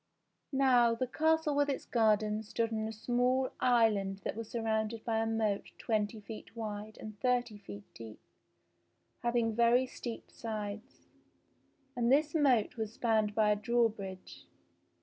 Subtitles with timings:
[0.51, 5.19] Now the castle with its gardens stood on a small island that was surrounded by
[5.19, 8.19] a moat twenty feet wide and thirty feet deep,
[9.21, 11.05] having very steep sides.
[11.95, 14.47] And this moat was spanned by a drawbridge.